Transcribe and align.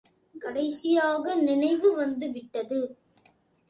கடைசியாக 0.37 1.35
நினைவு 1.41 1.95
வந்து 1.95 2.29
விட்டது. 2.31 2.81